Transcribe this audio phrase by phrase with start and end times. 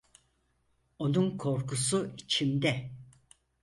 [0.99, 2.91] Onun korkusu, içimde.